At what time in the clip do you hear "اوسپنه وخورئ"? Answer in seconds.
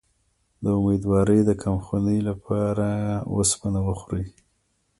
3.35-4.25